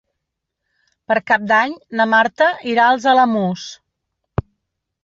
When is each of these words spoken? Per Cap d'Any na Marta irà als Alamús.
Per 1.11 1.17
Cap 1.31 1.45
d'Any 1.51 1.75
na 2.01 2.09
Marta 2.15 2.49
irà 2.73 2.87
als 2.89 3.07
Alamús. 3.13 3.69